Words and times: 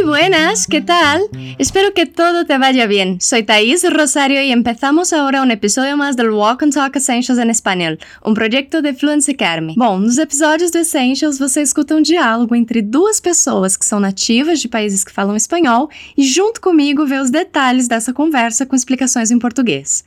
Muy 0.00 0.08
buenas, 0.08 0.66
¿qué 0.66 0.80
tal? 0.80 1.20
Espero 1.58 1.92
que 1.92 2.06
todo 2.06 2.46
te 2.46 2.56
vaya 2.56 2.86
bien. 2.86 3.20
Soy 3.20 3.42
Thais 3.42 3.84
Rosario 3.84 4.40
y 4.40 4.50
empezamos 4.50 5.12
ahora 5.12 5.42
un 5.42 5.50
episódio 5.50 5.94
mais 5.94 6.16
do 6.16 6.22
Walk 6.34 6.64
and 6.64 6.70
Talk 6.70 6.96
Essentials 6.96 7.38
em 7.38 7.50
espanhol, 7.50 7.98
um 8.24 8.32
projeto 8.32 8.80
de 8.80 8.94
Fluency 8.94 9.32
Academy. 9.32 9.74
Bom, 9.76 9.98
nos 9.98 10.16
episódios 10.16 10.70
do 10.70 10.78
Essentials 10.78 11.38
você 11.38 11.60
escuta 11.60 11.94
um 11.94 12.00
diálogo 12.00 12.54
entre 12.54 12.80
duas 12.80 13.20
pessoas 13.20 13.76
que 13.76 13.84
são 13.84 14.00
nativas 14.00 14.60
de 14.60 14.68
países 14.68 15.04
que 15.04 15.12
falam 15.12 15.36
espanhol 15.36 15.90
e 16.16 16.22
junto 16.22 16.62
comigo 16.62 17.04
vê 17.04 17.18
os 17.18 17.28
detalhes 17.28 17.86
dessa 17.86 18.10
conversa 18.10 18.64
com 18.64 18.74
explicações 18.74 19.30
em 19.30 19.38
português. 19.38 20.02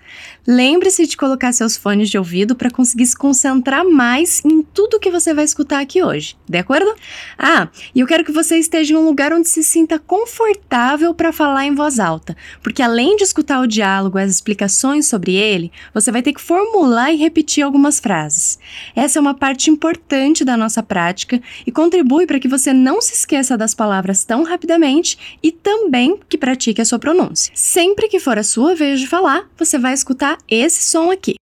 Lembre-se 0.46 1.08
de 1.08 1.16
colocar 1.16 1.54
seus 1.54 1.78
fones 1.78 2.10
de 2.10 2.18
ouvido 2.18 2.54
para 2.54 2.70
conseguir 2.70 3.06
se 3.06 3.16
concentrar 3.16 3.86
mais 3.86 4.44
em 4.44 4.62
tudo 4.62 5.00
que 5.00 5.10
você 5.10 5.34
vai 5.34 5.46
escutar 5.46 5.80
aqui 5.80 6.04
hoje, 6.04 6.36
de 6.50 6.58
acordo? 6.58 6.94
Ah, 7.38 7.70
e 7.96 8.02
eu 8.02 8.08
quero 8.08 8.26
que 8.26 8.32
você 8.32 8.58
esteja 8.58 8.94
em 8.94 8.98
um 8.98 9.06
lugar 9.06 9.32
onde 9.32 9.48
se 9.48 9.64
sinta 9.64 9.98
confortável 9.98 11.14
para 11.14 11.32
falar 11.32 11.66
em 11.66 11.74
voz 11.74 11.98
alta, 11.98 12.36
porque 12.62 12.82
além 12.82 13.16
de 13.16 13.24
escutar 13.24 13.62
o 13.62 13.68
diálogo 13.68 14.20
e 14.20 14.22
as 14.22 14.32
explicações 14.32 15.08
sobre 15.08 15.34
ele, 15.34 15.72
você 15.94 16.12
vai 16.12 16.22
ter 16.22 16.34
que 16.34 16.42
formular 16.42 17.14
e 17.14 17.16
repetir 17.16 17.64
algumas 17.64 18.02
frases. 18.02 18.60
Essa 18.94 19.20
é 19.20 19.22
uma 19.22 19.34
parte 19.34 19.70
importante 19.70 20.44
da 20.44 20.58
nossa 20.58 20.84
prática 20.84 21.42
e 21.66 21.72
contribui 21.72 22.28
para 22.28 22.40
que 22.40 22.50
você 22.50 22.74
não 22.74 23.02
se 23.02 23.14
esqueça 23.14 23.58
das 23.58 23.74
palavras 23.74 24.26
tão 24.26 24.44
rapidamente 24.44 25.38
e 25.42 25.54
também 25.54 26.20
que 26.28 26.38
pratique 26.38 26.82
a 26.82 26.86
sua 26.86 27.00
pronúncia. 27.00 27.54
Sempre 27.56 28.10
que 28.10 28.20
for 28.20 28.38
a 28.38 28.44
sua 28.44 28.76
vez 28.76 29.00
de 29.00 29.08
falar, 29.08 29.48
você 29.58 29.78
vai 29.78 29.94
escutar 29.94 30.33
esse 30.48 30.82
som 30.82 31.10
aqui. 31.12 31.36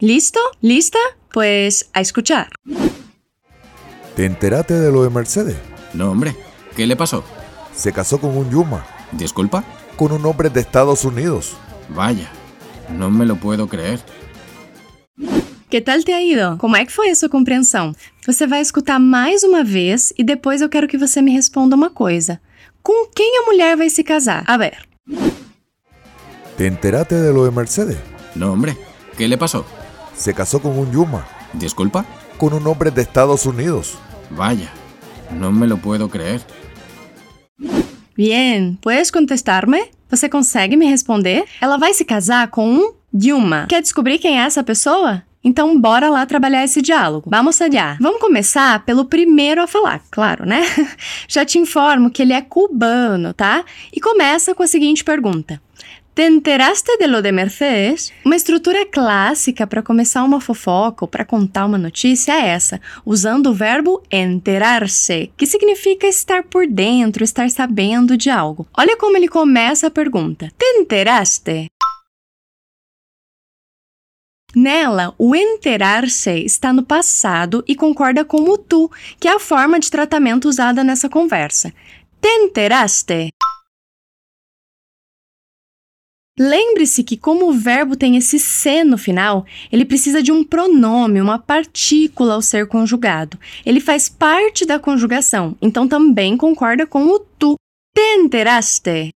¿Listo? 0.00 0.38
¿Lista? 0.60 0.98
Pues 1.32 1.88
a 1.92 2.00
escuchar. 2.00 2.48
¿Te 4.14 4.24
enteraste 4.24 4.74
de 4.74 4.90
lo 4.90 5.02
de 5.02 5.10
Mercedes? 5.10 5.56
No, 5.94 6.10
hombre. 6.10 6.34
¿Qué 6.74 6.86
le 6.86 6.96
pasó? 6.96 7.24
Se 7.74 7.92
casó 7.92 8.18
con 8.18 8.36
un 8.36 8.50
Yuma, 8.50 8.84
¿Disculpa? 9.12 9.64
con 9.96 10.12
un 10.12 10.24
hombre 10.26 10.50
de 10.50 10.60
Estados 10.60 11.04
Unidos. 11.04 11.56
Vaya. 11.88 12.28
No 12.90 13.10
me 13.10 13.24
lo 13.26 13.36
puedo 13.36 13.66
creer. 13.68 14.00
Que 15.70 15.80
tal 15.80 16.04
te 16.04 16.14
ha 16.14 16.22
ido? 16.22 16.56
Como 16.58 16.76
é 16.76 16.84
que 16.86 16.92
foi 16.92 17.10
a 17.10 17.14
sua 17.14 17.28
compreensão? 17.28 17.92
Você 18.26 18.46
vai 18.46 18.60
escutar 18.60 18.98
mais 19.00 19.42
uma 19.42 19.64
vez 19.64 20.12
e 20.16 20.22
depois 20.24 20.60
eu 20.60 20.68
quero 20.68 20.86
que 20.88 20.96
você 20.98 21.20
me 21.20 21.32
responda 21.32 21.74
uma 21.74 21.90
coisa. 21.90 22.40
Com 22.82 23.06
quem 23.14 23.38
a 23.38 23.46
mulher 23.46 23.76
vai 23.76 23.90
se 23.90 24.04
casar? 24.04 24.44
A 24.46 24.56
ver. 24.56 24.76
¿Te 26.56 26.66
enteraste 26.66 27.14
de 27.16 27.32
lo 27.32 27.44
de 27.44 27.50
Mercedes? 27.50 27.98
No, 28.36 28.52
hombre. 28.52 28.76
¿Qué 29.16 29.26
le 29.28 29.38
pasó? 29.38 29.64
Se 30.14 30.34
casó 30.34 30.60
con 30.60 30.78
un 30.78 30.92
Yuma, 30.92 31.26
¿Disculpa? 31.52 32.04
con 32.38 32.52
un 32.52 32.66
hombre 32.66 32.90
de 32.90 33.00
Estados 33.02 33.46
Unidos. 33.46 33.96
Vaya. 34.30 34.70
No 35.30 35.50
me 35.50 35.66
lo 35.66 35.78
puedo 35.78 36.08
creer. 36.10 36.42
Bien, 38.14 38.76
puedes 38.80 39.10
contestar-me? 39.10 39.90
Você 40.10 40.28
consegue 40.28 40.76
me 40.76 40.86
responder? 40.86 41.44
Ela 41.60 41.78
vai 41.78 41.94
se 41.94 42.04
casar 42.04 42.48
com 42.48 42.68
um 42.68 42.92
Yuma. 43.14 43.66
Quer 43.68 43.80
descobrir 43.82 44.18
quem 44.18 44.38
é 44.38 44.44
essa 44.44 44.62
pessoa? 44.62 45.22
Então 45.42 45.80
bora 45.80 46.10
lá 46.10 46.26
trabalhar 46.26 46.64
esse 46.64 46.82
diálogo. 46.82 47.30
Vamos 47.30 47.60
allá. 47.60 47.96
Vamos 48.00 48.20
começar 48.20 48.84
pelo 48.84 49.04
primeiro 49.04 49.62
a 49.62 49.66
falar, 49.66 50.02
claro, 50.10 50.44
né? 50.44 50.62
Já 51.28 51.44
te 51.44 51.58
informo 51.58 52.10
que 52.10 52.20
ele 52.22 52.32
é 52.32 52.42
cubano, 52.42 53.32
tá? 53.32 53.64
E 53.92 54.00
começa 54.00 54.54
com 54.54 54.62
a 54.62 54.66
seguinte 54.66 55.04
pergunta. 55.04 55.60
Te 56.16 56.24
enteraste 56.24 56.96
de 56.96 57.08
lo 57.08 57.20
de 57.20 57.30
Mercedes? 57.30 58.10
Uma 58.24 58.36
estrutura 58.36 58.86
clássica 58.86 59.66
para 59.66 59.82
começar 59.82 60.24
uma 60.24 60.40
fofoca 60.40 61.04
ou 61.04 61.08
para 61.08 61.26
contar 61.26 61.66
uma 61.66 61.76
notícia 61.76 62.32
é 62.32 62.48
essa, 62.48 62.80
usando 63.04 63.50
o 63.50 63.52
verbo 63.52 64.02
enterar-se, 64.10 65.30
que 65.36 65.46
significa 65.46 66.06
estar 66.06 66.42
por 66.44 66.66
dentro, 66.66 67.22
estar 67.22 67.50
sabendo 67.50 68.16
de 68.16 68.30
algo. 68.30 68.66
Olha 68.74 68.96
como 68.96 69.14
ele 69.14 69.28
começa 69.28 69.88
a 69.88 69.90
pergunta. 69.90 70.50
Te 70.56 70.64
enteraste? 70.78 71.66
Nela, 74.54 75.14
o 75.18 75.36
enterar-se 75.36 76.30
está 76.46 76.72
no 76.72 76.82
passado 76.82 77.62
e 77.68 77.76
concorda 77.76 78.24
com 78.24 78.40
o 78.48 78.56
tu, 78.56 78.90
que 79.20 79.28
é 79.28 79.32
a 79.32 79.38
forma 79.38 79.78
de 79.78 79.90
tratamento 79.90 80.48
usada 80.48 80.82
nessa 80.82 81.10
conversa. 81.10 81.74
Te 82.22 82.28
enteraste? 82.38 83.28
Lembre-se 86.38 87.02
que, 87.02 87.16
como 87.16 87.48
o 87.48 87.52
verbo 87.52 87.96
tem 87.96 88.16
esse 88.16 88.38
se 88.38 88.84
no 88.84 88.98
final, 88.98 89.46
ele 89.72 89.86
precisa 89.86 90.22
de 90.22 90.30
um 90.30 90.44
pronome, 90.44 91.18
uma 91.18 91.38
partícula 91.38 92.34
ao 92.34 92.42
ser 92.42 92.68
conjugado. 92.68 93.38
Ele 93.64 93.80
faz 93.80 94.10
parte 94.10 94.66
da 94.66 94.78
conjugação, 94.78 95.56
então 95.62 95.88
também 95.88 96.36
concorda 96.36 96.86
com 96.86 97.04
o 97.06 97.18
tu. 97.18 97.56
Te 97.94 98.16
enteraste? 98.16 99.10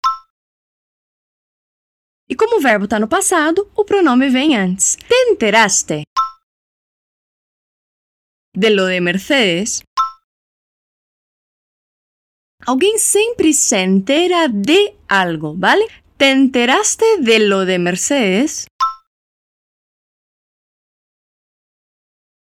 E 2.28 2.34
como 2.34 2.58
o 2.58 2.60
verbo 2.60 2.84
está 2.84 2.98
no 2.98 3.08
passado, 3.08 3.70
o 3.74 3.82
pronome 3.82 4.28
vem 4.28 4.54
antes. 4.54 4.96
Te 4.96 5.14
enteraste? 5.30 6.02
De 8.54 8.68
lo 8.68 8.88
de 8.88 9.00
Mercedes? 9.00 9.82
Alguém 12.66 12.98
sempre 12.98 13.54
se 13.54 13.76
entera 13.76 14.48
de 14.48 14.94
algo, 15.08 15.56
¿vale? 15.56 15.86
¿Te 16.18 16.30
enteraste 16.30 17.04
de 17.20 17.40
lo 17.40 17.66
de 17.66 17.78
Mercedes? 17.78 18.66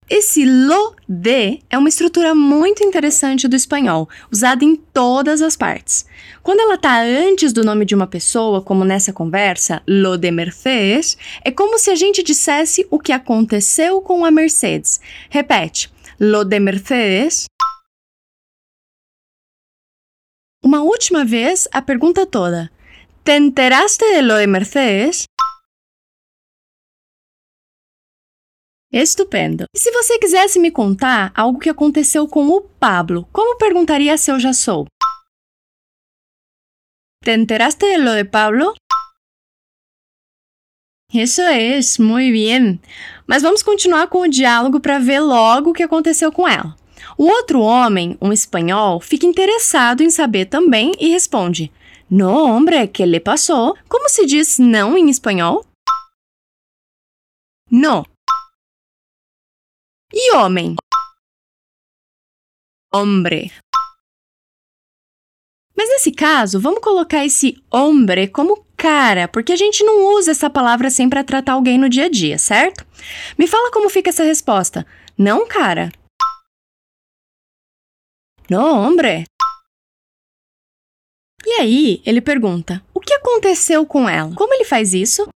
Esse 0.09 0.44
lo 0.45 0.95
de 1.07 1.61
é 1.69 1.77
uma 1.77 1.88
estrutura 1.88 2.33
muito 2.33 2.83
interessante 2.83 3.47
do 3.47 3.55
espanhol, 3.55 4.09
usada 4.31 4.66
em 4.66 4.75
todas 4.75 5.44
as 5.44 5.55
partes. 5.55 6.07
Quando 6.41 6.59
ela 6.61 6.73
está 6.73 7.01
antes 7.01 7.53
do 7.53 7.63
nome 7.63 7.85
de 7.85 7.94
uma 7.94 8.07
pessoa, 8.07 8.63
como 8.63 8.83
nessa 8.83 9.13
conversa, 9.13 9.83
lo 9.88 10.17
de 10.17 10.31
Mercedes, 10.31 11.16
é 11.45 11.51
como 11.51 11.77
se 11.77 11.91
a 11.91 11.95
gente 11.95 12.23
dissesse 12.23 12.88
o 12.89 12.97
que 12.97 13.11
aconteceu 13.11 14.01
com 14.01 14.25
a 14.25 14.31
Mercedes. 14.31 15.00
Repete, 15.29 15.94
lo 16.19 16.44
de 16.44 16.59
Mercedes. 16.59 17.45
Uma 20.66 20.81
última 20.81 21.23
vez, 21.23 21.67
a 21.71 21.79
pergunta 21.79 22.25
toda. 22.25 22.71
¿Te 23.23 23.35
enteraste 23.35 24.03
de 24.15 24.23
lo 24.23 24.35
de 24.35 24.47
Mercedes? 24.47 25.25
Estupendo. 28.91 29.65
E 29.73 29.77
se 29.77 29.91
você 29.91 30.17
quisesse 30.17 30.59
me 30.59 30.71
contar 30.71 31.31
algo 31.35 31.59
que 31.59 31.69
aconteceu 31.69 32.27
com 32.27 32.47
o 32.47 32.61
Pablo, 32.61 33.27
como 33.31 33.57
perguntaria 33.57 34.17
se 34.17 34.31
eu 34.31 34.39
já 34.39 34.53
sou? 34.53 34.87
¿Te 37.23 37.31
enteraste 37.35 37.85
de 37.85 37.97
lo 37.99 38.15
de 38.15 38.25
Pablo? 38.25 38.73
Isso 41.13 41.41
é, 41.41 41.79
muito 41.99 42.33
bem. 42.33 42.81
Mas 43.27 43.43
vamos 43.43 43.61
continuar 43.61 44.07
com 44.07 44.21
o 44.21 44.27
diálogo 44.27 44.79
para 44.79 44.97
ver 44.97 45.19
logo 45.19 45.69
o 45.69 45.73
que 45.73 45.83
aconteceu 45.83 46.31
com 46.31 46.47
ela. 46.47 46.75
O 47.15 47.25
outro 47.25 47.61
homem, 47.61 48.17
um 48.19 48.33
espanhol, 48.33 48.99
fica 48.99 49.27
interessado 49.27 50.01
em 50.01 50.09
saber 50.09 50.45
também 50.45 50.93
e 50.99 51.09
responde: 51.09 51.71
No, 52.13 52.44
hombre, 52.44 52.89
que 52.89 53.05
le 53.05 53.22
passou? 53.22 53.73
Como 53.88 54.09
se 54.09 54.25
diz 54.25 54.59
não 54.59 54.97
em 54.97 55.09
espanhol? 55.09 55.66
No. 57.72 58.05
E 60.11 60.35
homem? 60.35 60.75
Hombre. 62.94 63.50
Mas 65.73 65.88
nesse 65.88 66.11
caso, 66.11 66.59
vamos 66.59 66.81
colocar 66.81 67.25
esse 67.25 67.63
hombre 67.71 68.27
como 68.27 68.66
cara, 68.75 69.29
porque 69.29 69.53
a 69.53 69.55
gente 69.55 69.81
não 69.81 70.13
usa 70.17 70.31
essa 70.31 70.50
palavra 70.50 70.89
assim 70.89 71.07
para 71.07 71.23
tratar 71.23 71.53
alguém 71.53 71.77
no 71.77 71.88
dia 71.88 72.07
a 72.07 72.09
dia, 72.09 72.38
certo? 72.38 72.85
Me 73.38 73.47
fala 73.47 73.71
como 73.71 73.89
fica 73.89 74.09
essa 74.09 74.25
resposta. 74.25 74.85
Não, 75.17 75.47
cara. 75.47 75.89
No, 78.50 78.65
hombre. 78.65 79.24
E 81.45 81.53
aí, 81.53 82.01
ele 82.05 82.21
pergunta: 82.21 82.83
o 82.93 82.99
que 82.99 83.13
aconteceu 83.13 83.85
com 83.85 84.07
ela? 84.07 84.33
Como 84.35 84.53
ele 84.53 84.65
faz 84.65 84.93
isso? 84.93 85.27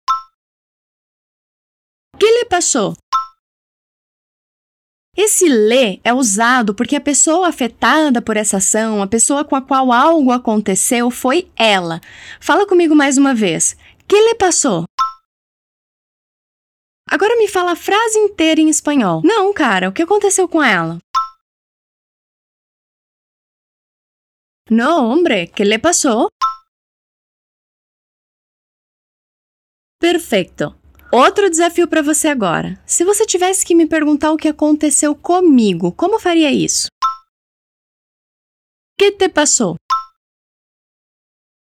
Que 2.18 2.26
lhe 2.26 2.46
passou? 2.46 2.96
Esse 5.18 5.48
lê 5.48 6.00
é 6.04 6.14
usado 6.14 6.76
porque 6.76 6.96
a 6.96 7.02
pessoa 7.02 7.48
afetada 7.48 8.22
por 8.22 8.36
essa 8.36 8.58
ação, 8.58 9.02
a 9.02 9.08
pessoa 9.08 9.46
com 9.46 9.56
a 9.56 9.62
qual 9.62 9.92
algo 9.92 10.32
aconteceu, 10.32 11.10
foi 11.10 11.50
ela. 11.56 12.02
Fala 12.40 12.68
comigo 12.68 12.94
mais 12.94 13.18
uma 13.18 13.34
vez. 13.34 13.78
Que 14.08 14.16
lhe 14.16 14.36
passou? 14.36 14.84
Agora 17.10 17.38
me 17.38 17.48
fala 17.48 17.72
a 17.72 17.76
frase 17.76 18.18
inteira 18.20 18.60
em 18.60 18.70
espanhol. 18.70 19.22
Não, 19.24 19.54
cara, 19.54 19.88
o 19.88 19.94
que 19.94 20.02
aconteceu 20.02 20.48
com 20.50 20.62
ela? 20.62 20.98
No, 24.70 25.12
hombre, 25.12 25.52
¿qué 25.56 25.64
le 25.64 25.78
pasó? 25.78 26.30
Perfeito. 30.00 30.76
Outro 31.12 31.52
desafio 31.52 31.88
para 31.88 32.02
você 32.02 32.30
agora. 32.30 32.82
Se 32.84 33.06
você 33.06 33.28
tivesse 33.28 33.64
que 33.64 33.76
me 33.76 33.88
perguntar 33.88 34.32
o 34.32 34.38
que 34.38 34.48
aconteceu 34.48 35.16
comigo, 35.16 35.92
como 35.92 36.20
faria 36.20 36.52
isso? 36.52 36.88
Que 38.98 39.12
te 39.12 39.30
passou? 39.30 39.76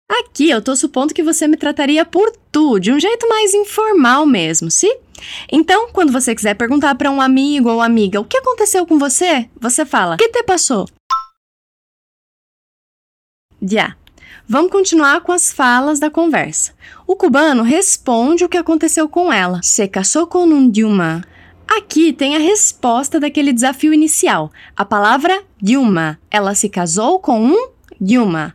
Aqui 0.07 0.51
eu 0.51 0.63
tô 0.63 0.75
supondo 0.75 1.15
que 1.15 1.23
você 1.23 1.47
me 1.47 1.57
trataria 1.57 2.05
por 2.05 2.31
tu, 2.51 2.77
de 2.77 2.91
um 2.91 2.99
jeito 2.99 3.27
mais 3.27 3.55
informal 3.55 4.27
mesmo, 4.27 4.69
sim? 4.69 4.99
Então, 5.51 5.91
quando 5.91 6.11
você 6.11 6.35
quiser 6.35 6.55
perguntar 6.55 6.93
para 6.93 7.09
um 7.09 7.19
amigo 7.19 7.71
ou 7.71 7.81
amiga 7.81 8.21
o 8.21 8.25
que 8.25 8.37
aconteceu 8.37 8.85
com 8.85 8.99
você, 8.99 9.49
você 9.59 9.83
fala: 9.83 10.17
"Que 10.17 10.29
te 10.29 10.43
passou?" 10.43 10.85
Vamos 14.47 14.71
continuar 14.71 15.21
com 15.21 15.31
as 15.31 15.51
falas 15.51 15.99
da 15.99 16.09
conversa. 16.09 16.73
O 17.07 17.15
cubano 17.15 17.63
responde 17.63 18.43
o 18.43 18.49
que 18.49 18.57
aconteceu 18.57 19.07
com 19.07 19.31
ela. 19.31 19.61
Se 19.63 19.87
casou 19.87 20.27
com 20.27 20.43
um 20.43 20.69
Dilma. 20.69 21.23
Aqui 21.67 22.11
tem 22.11 22.35
a 22.35 22.39
resposta 22.39 23.19
daquele 23.19 23.53
desafio 23.53 23.93
inicial. 23.93 24.51
A 24.75 24.83
palavra 24.83 25.43
Dilma. 25.61 26.19
Ela 26.29 26.53
se 26.55 26.67
casou 26.67 27.19
com 27.19 27.41
um 27.45 27.69
Dilma 27.99 28.53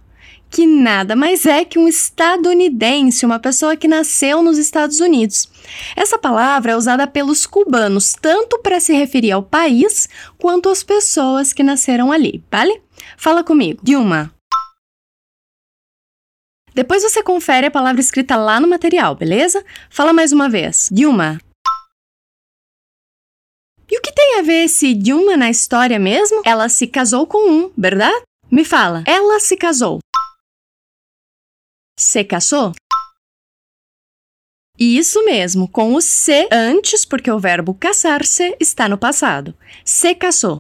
que 0.51 0.67
nada 0.67 1.15
mais 1.15 1.45
é 1.47 1.65
que 1.65 1.79
um 1.79 1.87
estadunidense, 1.87 3.27
uma 3.27 3.39
pessoa 3.39 3.77
que 3.77 3.87
nasceu 3.87 4.43
nos 4.43 4.59
Estados 4.59 5.01
Unidos. 5.01 5.49
Essa 5.95 6.19
palavra 6.19 6.73
é 6.73 6.77
usada 6.77 7.07
pelos 7.07 7.47
cubanos 7.47 8.15
tanto 8.21 8.59
para 8.61 8.81
se 8.81 8.93
referir 8.93 9.33
ao 9.33 9.43
país 9.43 10.09
quanto 10.39 10.69
às 10.69 10.83
pessoas 10.83 11.53
que 11.53 11.63
nasceram 11.63 12.11
ali, 12.11 12.43
vale? 12.51 12.81
Fala 13.17 13.45
comigo. 13.45 13.81
Dilma. 13.83 14.38
Depois 16.79 17.03
você 17.03 17.25
confere 17.25 17.67
a 17.67 17.71
palavra 17.73 18.01
escrita 18.01 18.37
lá 18.37 18.61
no 18.61 18.69
material, 18.69 19.17
beleza? 19.17 19.67
Fala 19.91 20.13
mais 20.13 20.31
uma 20.31 20.49
vez. 20.49 20.89
Dilma. 20.93 21.41
E 23.91 23.99
o 23.99 24.01
que 24.01 24.13
tem 24.13 24.39
a 24.39 24.43
ver 24.43 24.63
esse 24.63 24.95
Dilma 24.95 25.37
na 25.37 25.51
história 25.51 25.99
mesmo? 25.99 26.41
Ela 26.47 26.69
se 26.69 26.87
casou 26.87 27.27
com 27.27 27.51
um, 27.51 27.73
verdade? 27.77 28.23
Me 28.49 28.65
fala. 28.65 29.03
Ela 29.09 29.41
se 29.41 29.57
casou. 29.57 29.99
Se 31.99 32.23
casou? 32.23 32.71
Isso 34.79 35.25
mesmo, 35.25 35.69
com 35.69 35.95
o 35.95 36.01
se 36.01 36.49
antes, 36.53 37.05
porque 37.05 37.29
o 37.29 37.41
verbo 37.41 37.75
casar-se 37.75 38.57
está 38.61 38.89
no 38.89 38.97
passado. 38.97 39.53
Se 39.85 40.15
casou. 40.15 40.59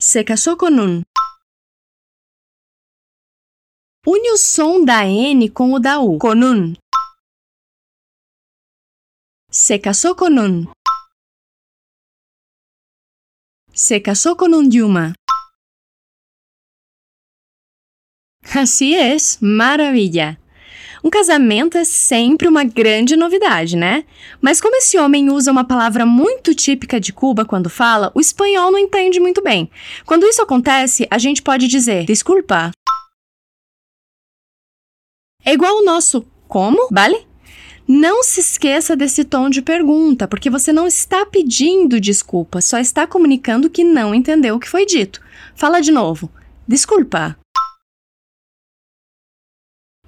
Se 0.00 0.24
casou 0.24 0.56
com 0.56 0.70
um. 0.70 1.02
Une 4.06 4.32
o 4.32 4.36
som 4.36 4.84
da 4.84 5.06
N 5.06 5.48
com 5.48 5.72
o 5.72 5.78
da 5.78 5.98
U. 5.98 6.18
Com 6.18 6.34
um. 6.34 6.74
Se 9.50 9.78
casou 9.78 10.14
com 10.14 10.26
um. 10.26 10.66
Se 13.72 13.98
casou 14.00 14.36
com 14.36 14.44
um 14.44 14.68
Dilma. 14.68 15.14
Assim 18.54 18.94
é, 18.94 19.16
maravilha! 19.40 20.38
Um 21.02 21.08
casamento 21.08 21.78
é 21.78 21.84
sempre 21.84 22.46
uma 22.46 22.62
grande 22.62 23.16
novidade, 23.16 23.74
né? 23.74 24.04
Mas 24.40 24.60
como 24.60 24.76
esse 24.76 24.98
homem 24.98 25.30
usa 25.30 25.50
uma 25.50 25.64
palavra 25.64 26.04
muito 26.04 26.54
típica 26.54 27.00
de 27.00 27.10
Cuba 27.10 27.46
quando 27.46 27.70
fala, 27.70 28.12
o 28.14 28.20
espanhol 28.20 28.70
não 28.70 28.78
entende 28.78 29.18
muito 29.18 29.42
bem. 29.42 29.70
Quando 30.04 30.26
isso 30.26 30.42
acontece, 30.42 31.06
a 31.10 31.16
gente 31.16 31.40
pode 31.40 31.68
dizer 31.68 32.04
desculpa. 32.04 32.70
É 35.44 35.52
igual 35.52 35.76
o 35.78 35.84
nosso 35.84 36.26
como, 36.48 36.88
vale? 36.90 37.26
Não 37.86 38.22
se 38.22 38.40
esqueça 38.40 38.96
desse 38.96 39.24
tom 39.24 39.50
de 39.50 39.60
pergunta, 39.60 40.26
porque 40.26 40.48
você 40.48 40.72
não 40.72 40.86
está 40.86 41.26
pedindo 41.26 42.00
desculpa, 42.00 42.62
só 42.62 42.78
está 42.78 43.06
comunicando 43.06 43.68
que 43.68 43.84
não 43.84 44.14
entendeu 44.14 44.56
o 44.56 44.60
que 44.60 44.68
foi 44.68 44.86
dito. 44.86 45.20
Fala 45.54 45.82
de 45.82 45.92
novo. 45.92 46.30
Desculpa. 46.66 47.38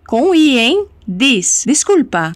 Com 0.09 0.35
I, 0.35 0.59
hein? 0.59 0.89
Diz. 1.07 1.65
Desculpa. 1.67 2.33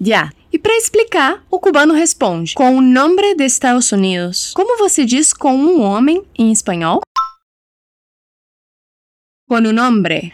Já. 0.00 0.32
E 0.52 0.58
para 0.58 0.76
explicar, 0.76 1.44
o 1.50 1.60
cubano 1.60 1.94
responde 1.94 2.54
com 2.54 2.76
o 2.76 2.80
nome 2.80 3.34
de 3.34 3.44
Estados 3.44 3.90
Unidos. 3.92 4.52
Como 4.54 4.78
você 4.78 5.04
diz 5.04 5.32
com 5.32 5.54
um 5.54 5.80
homem 5.80 6.24
em 6.36 6.50
espanhol? 6.50 7.00
Com 9.50 9.56
o 9.56 9.72
nome. 9.72 10.32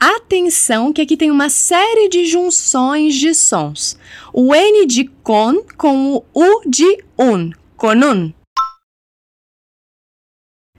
Atenção 0.00 0.92
que 0.92 1.00
aqui 1.00 1.16
tem 1.16 1.30
uma 1.30 1.48
série 1.48 2.08
de 2.08 2.24
junções 2.26 3.14
de 3.14 3.32
sons. 3.36 3.96
O 4.32 4.52
N 4.52 4.84
de 4.84 5.04
con 5.22 5.62
com 5.76 6.16
o 6.16 6.24
U 6.34 6.68
de 6.68 7.04
un, 7.16 7.52
con 7.76 8.02
un 8.02 8.34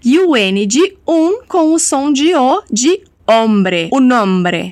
e 0.04 0.20
o 0.20 0.36
N 0.36 0.66
de 0.66 0.98
um 1.08 1.46
com 1.48 1.72
o 1.74 1.80
som 1.80 2.12
de 2.12 2.36
O 2.36 2.62
de 2.70 3.06
hombre, 3.26 3.88
o 3.90 4.02
nombre. 4.02 4.72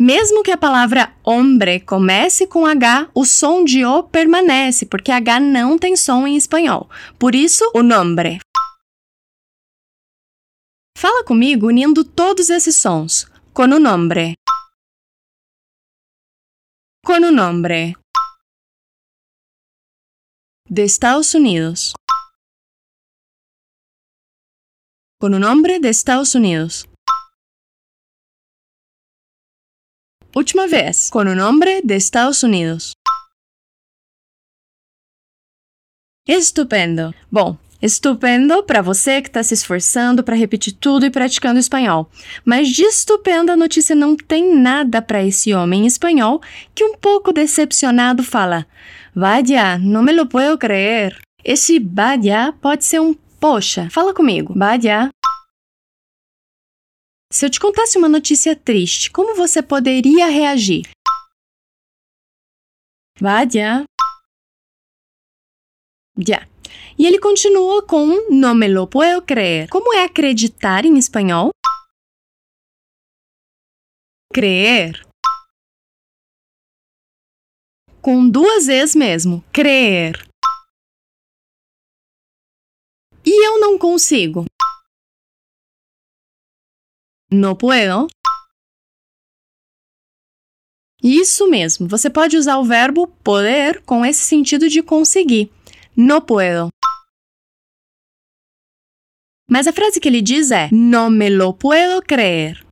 Mesmo 0.00 0.42
que 0.42 0.50
a 0.50 0.56
palavra 0.56 1.14
hombre 1.22 1.78
comece 1.80 2.46
com 2.46 2.64
H, 2.64 3.10
o 3.14 3.26
som 3.26 3.62
de 3.62 3.84
O 3.84 4.02
permanece, 4.02 4.86
porque 4.86 5.12
H 5.12 5.38
não 5.38 5.78
tem 5.78 5.94
som 5.94 6.26
em 6.26 6.36
espanhol. 6.36 6.88
Por 7.18 7.34
isso, 7.34 7.70
o 7.74 7.82
nombre. 7.82 8.38
Fala 10.96 11.22
comigo 11.22 11.66
unindo 11.66 12.02
todos 12.02 12.48
esses 12.48 12.76
sons. 12.76 13.26
Com 13.52 13.64
o 13.64 13.78
nombre. 13.78 14.32
Com 17.04 17.20
o 17.20 17.30
nombre. 17.30 17.94
De 20.66 20.82
Estados 20.82 21.34
Unidos. 21.34 21.92
con 25.20 25.34
un 25.34 25.44
hombre 25.44 25.80
de 25.80 25.90
Estados 25.90 26.34
Unidos. 26.34 26.89
Última 30.34 30.68
vez, 30.68 31.10
con 31.10 31.26
un 31.26 31.40
hombre 31.40 31.80
de 31.82 31.96
Estados 31.96 32.44
Unidos. 32.44 32.92
Estupendo. 36.24 37.12
Bom, 37.28 37.58
estupendo 37.82 38.62
para 38.62 38.80
você 38.80 39.20
que 39.20 39.28
está 39.28 39.42
se 39.42 39.54
esforçando 39.54 40.22
para 40.22 40.36
repetir 40.36 40.74
tudo 40.74 41.04
e 41.04 41.10
praticando 41.10 41.58
espanhol. 41.58 42.08
Mas 42.44 42.68
de 42.68 42.84
estupenda 42.84 43.56
notícia 43.56 43.96
não 43.96 44.16
tem 44.16 44.54
nada 44.54 45.02
para 45.02 45.24
esse 45.24 45.52
homem 45.52 45.84
espanhol 45.84 46.40
que 46.76 46.84
um 46.84 46.96
pouco 46.96 47.32
decepcionado 47.32 48.22
fala: 48.22 48.68
Vaya, 49.12 49.78
não 49.78 50.02
me 50.02 50.12
lo 50.12 50.26
puedo 50.26 50.56
creer. 50.56 51.18
Esse 51.44 51.80
vaya 51.80 52.54
pode 52.60 52.84
ser 52.84 53.00
um 53.00 53.16
Poxa, 53.40 53.88
fala 53.90 54.12
comigo. 54.12 54.52
Badia. 54.54 55.08
Se 57.32 57.46
eu 57.46 57.50
te 57.50 57.60
contasse 57.60 57.96
uma 57.96 58.08
notícia 58.08 58.56
triste, 58.56 59.08
como 59.10 59.36
você 59.36 59.62
poderia 59.62 60.26
reagir? 60.26 60.90
Badia. 63.20 63.84
Já. 66.18 66.48
E 66.98 67.06
ele 67.06 67.20
continua 67.20 67.86
com 67.86 68.28
no 68.30 68.54
me 68.54 68.66
lo 68.66 68.86
puedo 68.88 69.22
creer. 69.22 69.68
Como 69.70 69.94
é 69.94 70.04
acreditar 70.04 70.84
em 70.84 70.98
espanhol? 70.98 71.50
Creer. 74.34 75.06
Com 78.02 78.28
duas 78.28 78.66
vezes 78.66 78.96
mesmo. 78.96 79.44
Creer. 79.52 80.26
E 83.24 83.46
eu 83.46 83.60
não 83.60 83.78
consigo. 83.78 84.46
No 87.32 87.54
puedo. 87.54 88.08
Isso 91.02 91.48
mesmo, 91.48 91.86
você 91.86 92.10
pode 92.10 92.36
usar 92.36 92.58
o 92.58 92.64
verbo 92.64 93.06
poder 93.06 93.82
com 93.84 94.04
esse 94.04 94.24
sentido 94.24 94.68
de 94.68 94.82
conseguir. 94.82 95.50
No 95.96 96.20
puedo. 96.20 96.68
Mas 99.48 99.66
a 99.66 99.72
frase 99.72 100.00
que 100.00 100.08
ele 100.08 100.20
diz 100.20 100.50
é: 100.50 100.68
No 100.72 101.08
me 101.08 101.30
lo 101.30 101.54
puedo 101.54 102.02
creer. 102.02 102.66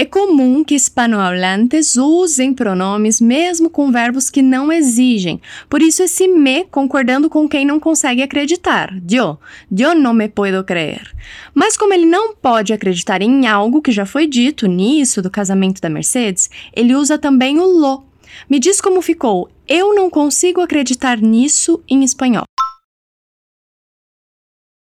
É 0.00 0.04
comum 0.04 0.62
que 0.62 0.76
hispanohablantes 0.76 1.96
usem 1.96 2.54
pronomes 2.54 3.20
mesmo 3.20 3.68
com 3.68 3.90
verbos 3.90 4.30
que 4.30 4.40
não 4.40 4.70
exigem. 4.70 5.40
Por 5.68 5.82
isso 5.82 6.04
esse 6.04 6.28
me 6.28 6.64
concordando 6.66 7.28
com 7.28 7.48
quem 7.48 7.66
não 7.66 7.80
consegue 7.80 8.22
acreditar. 8.22 8.94
Yo, 9.10 9.36
yo 9.68 9.96
no 9.96 10.14
me 10.14 10.28
puedo 10.28 10.62
creer. 10.62 11.12
Mas 11.52 11.76
como 11.76 11.92
ele 11.92 12.06
não 12.06 12.32
pode 12.32 12.72
acreditar 12.72 13.22
em 13.22 13.48
algo 13.48 13.82
que 13.82 13.90
já 13.90 14.06
foi 14.06 14.28
dito 14.28 14.68
nisso 14.68 15.20
do 15.20 15.28
casamento 15.28 15.80
da 15.80 15.90
Mercedes, 15.90 16.48
ele 16.72 16.94
usa 16.94 17.18
também 17.18 17.58
o 17.58 17.66
lo. 17.66 18.06
Me 18.48 18.60
diz 18.60 18.80
como 18.80 19.02
ficou. 19.02 19.50
Eu 19.66 19.96
não 19.96 20.08
consigo 20.08 20.60
acreditar 20.60 21.20
nisso 21.20 21.82
em 21.88 22.04
espanhol. 22.04 22.44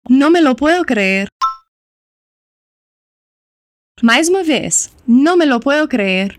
No 0.08 0.30
me 0.30 0.40
lo 0.40 0.54
puedo 0.54 0.84
creer. 0.84 1.26
Mais 4.02 4.28
uma 4.28 4.42
vez, 4.42 4.90
não 5.06 5.36
me 5.36 5.44
lo 5.44 5.60
puedo 5.60 5.86
creer. 5.88 6.38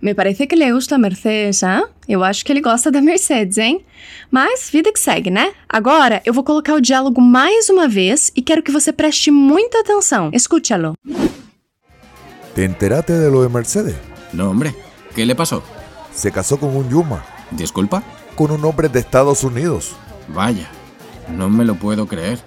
Me 0.00 0.14
parece 0.14 0.46
que 0.46 0.54
ele 0.54 0.72
gusta 0.72 0.94
a 0.94 0.98
Mercedes, 0.98 1.62
hein? 1.62 1.84
Eu 2.08 2.24
acho 2.24 2.42
que 2.44 2.50
ele 2.52 2.62
gosta 2.62 2.90
da 2.90 3.02
Mercedes, 3.02 3.58
hein? 3.58 3.84
Mas 4.30 4.70
vida 4.70 4.90
que 4.92 4.98
segue, 4.98 5.30
né? 5.30 5.52
Agora 5.68 6.22
eu 6.24 6.32
vou 6.32 6.42
colocar 6.42 6.74
o 6.74 6.80
diálogo 6.80 7.20
mais 7.20 7.68
uma 7.68 7.86
vez 7.86 8.30
e 8.34 8.40
quero 8.40 8.62
que 8.62 8.72
você 8.72 8.92
preste 8.92 9.30
muita 9.30 9.80
atenção. 9.80 10.30
Escúchalo. 10.32 10.94
¿Te 12.54 12.64
enteraste 12.64 13.12
de 13.12 13.28
lo 13.28 13.42
de 13.42 13.48
Mercedes? 13.50 13.94
No, 14.32 14.50
hombre, 14.50 14.74
¿qué 15.14 15.26
le 15.26 15.34
pasó? 15.34 15.62
Se 16.12 16.32
casó 16.32 16.58
con 16.58 16.74
un 16.74 16.88
Yuma, 16.88 17.22
¿Disculpa? 17.50 18.02
con 18.36 18.50
un 18.52 18.64
hombre 18.64 18.88
de 18.88 19.00
Estados 19.00 19.44
Unidos. 19.44 19.94
Vaya, 20.28 20.70
no 21.28 21.50
me 21.50 21.64
lo 21.64 21.74
puedo 21.74 22.06
creer. 22.06 22.38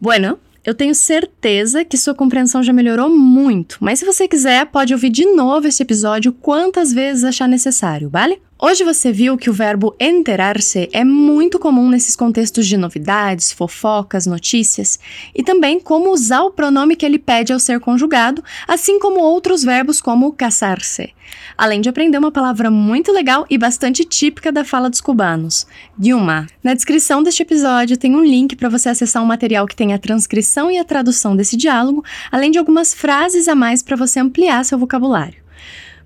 Bueno, 0.00 0.38
eu 0.64 0.74
tenho 0.74 0.94
certeza 0.94 1.84
que 1.84 1.96
sua 1.96 2.14
compreensão 2.14 2.62
já 2.62 2.72
melhorou 2.72 3.10
muito, 3.10 3.78
mas 3.80 3.98
se 3.98 4.04
você 4.04 4.28
quiser, 4.28 4.66
pode 4.66 4.92
ouvir 4.92 5.10
de 5.10 5.26
novo 5.26 5.66
esse 5.66 5.82
episódio 5.82 6.32
quantas 6.32 6.92
vezes 6.92 7.24
achar 7.24 7.48
necessário, 7.48 8.08
vale? 8.08 8.40
Hoje 8.64 8.84
você 8.84 9.10
viu 9.10 9.36
que 9.36 9.50
o 9.50 9.52
verbo 9.52 9.92
enterar-se 9.98 10.88
é 10.92 11.02
muito 11.02 11.58
comum 11.58 11.88
nesses 11.88 12.14
contextos 12.14 12.64
de 12.64 12.76
novidades, 12.76 13.50
fofocas, 13.50 14.24
notícias, 14.24 15.00
e 15.34 15.42
também 15.42 15.80
como 15.80 16.12
usar 16.12 16.42
o 16.42 16.52
pronome 16.52 16.94
que 16.94 17.04
ele 17.04 17.18
pede 17.18 17.52
ao 17.52 17.58
ser 17.58 17.80
conjugado, 17.80 18.40
assim 18.68 19.00
como 19.00 19.18
outros 19.18 19.64
verbos 19.64 20.00
como 20.00 20.32
casar-se. 20.32 21.12
Além 21.58 21.80
de 21.80 21.88
aprender 21.88 22.16
uma 22.16 22.30
palavra 22.30 22.70
muito 22.70 23.10
legal 23.10 23.44
e 23.50 23.58
bastante 23.58 24.04
típica 24.04 24.52
da 24.52 24.64
fala 24.64 24.88
dos 24.88 25.00
cubanos, 25.00 25.66
Yuma. 26.00 26.46
Na 26.62 26.72
descrição 26.72 27.20
deste 27.20 27.42
episódio 27.42 27.96
tem 27.96 28.14
um 28.14 28.24
link 28.24 28.54
para 28.54 28.68
você 28.68 28.88
acessar 28.88 29.24
um 29.24 29.26
material 29.26 29.66
que 29.66 29.74
tem 29.74 29.92
a 29.92 29.98
transcrição 29.98 30.70
e 30.70 30.78
a 30.78 30.84
tradução 30.84 31.34
desse 31.34 31.56
diálogo, 31.56 32.04
além 32.30 32.52
de 32.52 32.60
algumas 32.60 32.94
frases 32.94 33.48
a 33.48 33.56
mais 33.56 33.82
para 33.82 33.96
você 33.96 34.20
ampliar 34.20 34.64
seu 34.64 34.78
vocabulário. 34.78 35.41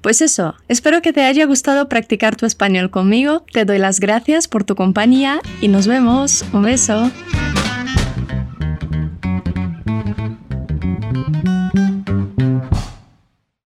Pues 0.01 0.21
eso, 0.21 0.55
espero 0.69 1.03
que 1.03 1.13
te 1.13 1.23
haya 1.23 1.47
gustado 1.47 1.89
practicar 1.89 2.37
tu 2.37 2.47
español 2.47 2.91
conmigo, 2.91 3.45
te 3.53 3.65
doy 3.65 3.79
las 3.79 4.01
gracias 4.01 4.49
por 4.49 4.65
tu 4.65 4.77
compañía 4.77 5.41
y 5.61 5.69
nos 5.69 5.87
vemos. 5.87 6.45
Un 6.53 6.63
beso. 6.63 7.11